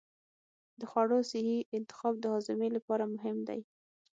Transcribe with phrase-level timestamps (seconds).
[0.79, 3.61] د خوړو صحي انتخاب د هاضمې لپاره مهم دی.